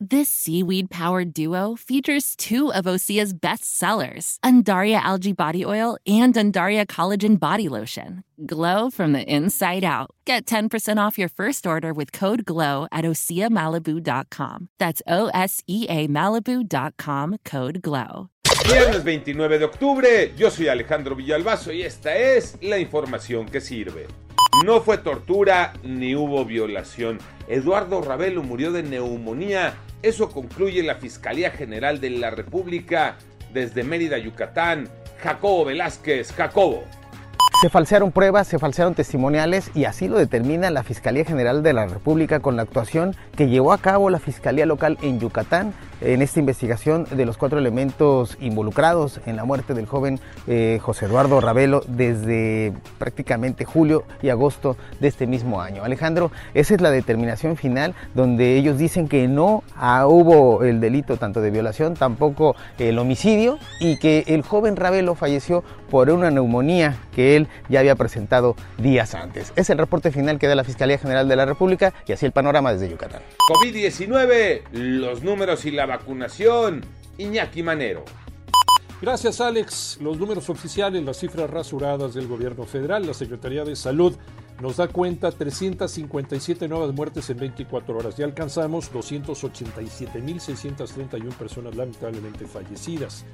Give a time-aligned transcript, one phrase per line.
[0.00, 6.32] This seaweed powered duo features two of Osea's best sellers, Undaria Algae Body Oil and
[6.34, 8.22] Undaria Collagen Body Lotion.
[8.46, 10.10] Glow from the inside out.
[10.24, 14.68] Get 10% off your first order with code GLOW at OseaMalibu.com.
[14.78, 18.30] That's O S E A Malibu.com code GLOW.
[18.68, 24.06] Viernes 29 de octubre, yo soy Alejandro Villalbazo y esta es la información que sirve.
[24.64, 27.18] No fue tortura ni hubo violación.
[27.46, 29.74] Eduardo Ravelo murió de neumonía.
[30.02, 33.16] Eso concluye la Fiscalía General de la República
[33.52, 34.88] desde Mérida, Yucatán.
[35.22, 36.84] Jacobo Velázquez, Jacobo.
[37.60, 41.88] Se falsearon pruebas, se falsearon testimoniales y así lo determina la Fiscalía General de la
[41.88, 46.38] República con la actuación que llevó a cabo la Fiscalía Local en Yucatán en esta
[46.38, 51.82] investigación de los cuatro elementos involucrados en la muerte del joven eh, José Eduardo Ravelo
[51.88, 55.82] desde prácticamente julio y agosto de este mismo año.
[55.82, 59.64] Alejandro, esa es la determinación final donde ellos dicen que no
[60.06, 65.64] hubo el delito tanto de violación, tampoco el homicidio y que el joven Ravelo falleció
[65.90, 69.52] por una neumonía que él ya había presentado días antes.
[69.56, 72.32] Es el reporte final que da la Fiscalía General de la República y así el
[72.32, 73.22] panorama desde Yucatán.
[73.50, 76.84] COVID-19, los números y la vacunación.
[77.18, 78.04] Iñaki Manero.
[79.00, 79.98] Gracias Alex.
[80.00, 84.16] Los números oficiales, las cifras rasuradas del gobierno federal, la Secretaría de Salud
[84.60, 88.16] nos da cuenta 357 nuevas muertes en 24 horas.
[88.16, 93.24] Ya alcanzamos 287.631 personas lamentablemente fallecidas.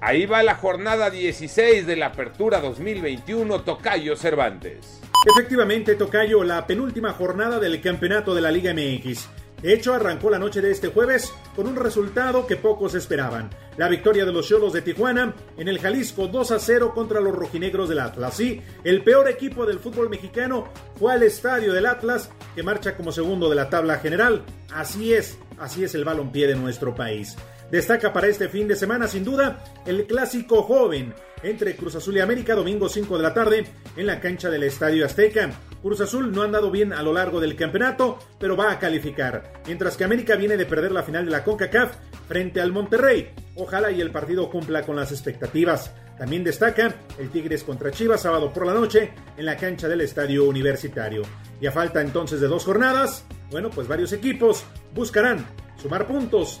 [0.00, 5.00] Ahí va la jornada 16 de la Apertura 2021 Tocayo Cervantes.
[5.24, 9.28] Efectivamente, Tocayo, la penúltima jornada del campeonato de la Liga MX.
[9.62, 13.48] De hecho, arrancó la noche de este jueves con un resultado que pocos esperaban.
[13.78, 17.34] La victoria de los Cholos de Tijuana en el Jalisco 2 a 0 contra los
[17.34, 18.36] rojinegros del Atlas.
[18.36, 20.68] Sí, el peor equipo del fútbol mexicano
[20.98, 24.44] fue al estadio del Atlas, que marcha como segundo de la tabla general.
[24.74, 27.36] Así es, así es el balompié de nuestro país.
[27.70, 31.12] Destaca para este fin de semana, sin duda, el clásico joven
[31.42, 33.66] entre Cruz Azul y América, domingo 5 de la tarde,
[33.96, 35.50] en la cancha del Estadio Azteca.
[35.82, 39.52] Cruz Azul no ha andado bien a lo largo del campeonato, pero va a calificar,
[39.66, 41.96] mientras que América viene de perder la final de la CONCACAF
[42.28, 43.30] frente al Monterrey.
[43.56, 45.92] Ojalá y el partido cumpla con las expectativas.
[46.18, 50.44] También destaca el Tigres contra Chivas sábado por la noche en la cancha del Estadio
[50.44, 51.22] Universitario.
[51.60, 55.46] Y a falta entonces de dos jornadas, bueno, pues varios equipos buscarán
[55.80, 56.60] sumar puntos